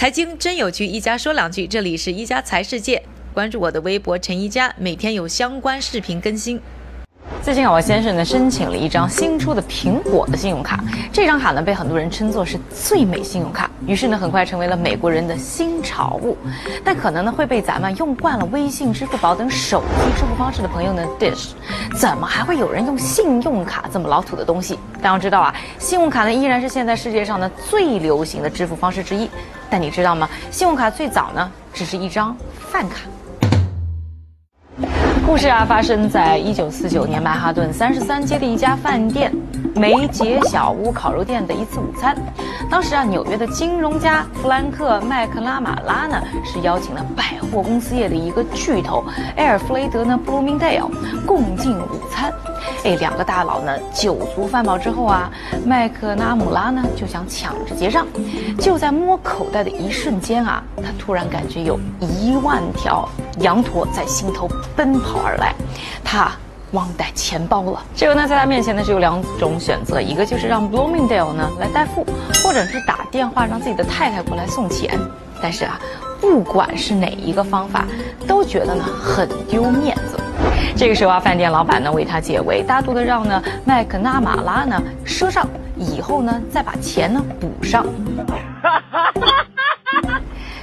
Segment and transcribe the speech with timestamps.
[0.00, 1.66] 财经真有趣，一家说两句。
[1.66, 3.02] 这里是一家财世界，
[3.34, 6.58] 关注我的微博陈一家，每天有相关视频更新。
[7.42, 10.82] 最近啊，我先生呢申请了一张新出的苹果的信用卡，
[11.12, 16.34] 这张卡呢被很多人称作是最美信用卡，于是呢很快成为了美国人的新潮物。
[16.82, 21.50] 但可能呢会被咱们用惯了微信、支付宝等手机支付方式的朋友呢 dish，
[21.94, 24.78] 怎么还会有人用信用卡这么老土的东西？
[25.02, 29.28] 但要知道啊，信用卡呢依然是现在世界上呢最流行的支付方式之一。
[29.70, 30.28] 但你知道吗？
[30.50, 32.36] 信用卡最早呢只是一张
[32.70, 33.02] 饭卡。
[35.30, 39.32] 故事啊，发生在一九四九年曼哈顿三十三街的一家饭店——
[39.76, 42.16] 梅杰小屋烤肉店的一次午餐。
[42.68, 49.04] 当时啊，纽约的金融家弗兰克·麦克拉马拉呢，是邀请了百货公司业的一个巨头
[49.36, 50.88] 埃尔弗雷德呢·布鲁明戴尔
[51.24, 52.32] 共进午餐。
[52.82, 55.30] 哎，两个大佬呢，酒足饭饱之后啊，
[55.64, 58.04] 麦克拉姆拉呢就想抢着结账。
[58.58, 63.08] 就在摸口袋的一瞬间啊，他突然感觉有一万条
[63.40, 65.54] 羊驼在心头奔跑而来，
[66.04, 66.30] 他
[66.72, 67.82] 忘带钱包了。
[67.96, 72.06] 这个呢，在他面前呢是有两种选择，一个就是让 Bloomingdale 呢来代付，
[72.44, 74.98] 或者是打电话让自己的太太过来送钱。
[75.42, 75.80] 但是啊，
[76.20, 77.86] 不管是哪一个方法，
[78.26, 80.18] 都觉得呢很丢面子。
[80.76, 87.86] 这个时候啊，饭店老板呢为他解围，大度的让呢麦克纳马拉呢赊账，以后呢再把钱呢补上。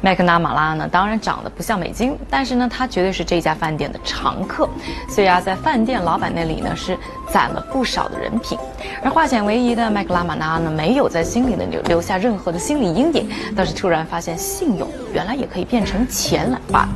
[0.00, 4.68] 麦克纳马拉呢，当然长得不像美金，但是呢，他绝对是这家饭店的常客，
[5.08, 6.96] 所以啊，在饭店老板那里呢，是
[7.32, 8.56] 攒了不少的人品。
[9.02, 16.88] 而化险为夷的麦克拉马拉呢，没有在心里呢留留下任何的心理阴影，倒是突然发现信用原来也可以变成钱来花。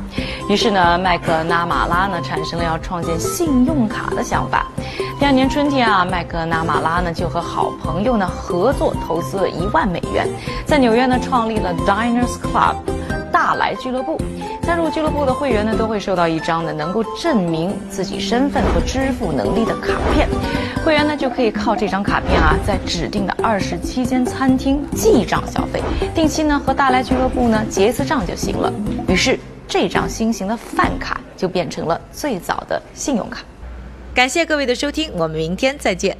[0.49, 4.67] 于是呢，麦克纳马拉呢，产生了要创建信用卡的想法。
[5.23, 10.27] 第二年春天啊，麦克纳马拉呢就和好朋友呢合作投资了一万美元，
[10.65, 12.75] 在纽约呢创立了 Diners Club
[13.31, 14.19] 大来俱乐部。
[14.63, 20.27] 加入俱乐部的会员呢都会收到一张呢能够证明自己身份和支付能力的卡片，
[20.83, 25.81] 会员呢就可以靠这张卡片啊在指定的二十七间餐厅记账消费，
[26.13, 28.69] 定期呢和大来俱乐部呢结一次账就行了。
[29.07, 29.39] 于是
[29.69, 33.39] 这张新型的饭卡就变成了最早的信用卡。
[34.13, 36.15] 感谢各位的收听，我们明天再见。